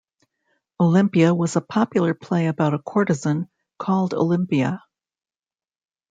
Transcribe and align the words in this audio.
Olympia 0.79 1.31
was 1.31 1.55
a 1.55 1.61
popular 1.61 2.15
play 2.15 2.47
about 2.47 2.73
a 2.73 2.79
courtesan 2.79 3.47
called 3.77 4.15
Olympia. 4.15 4.81